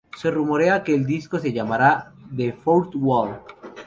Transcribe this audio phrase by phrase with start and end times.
[0.17, 3.39] Se rumorea que el disco se llamará "The Fourth Wall".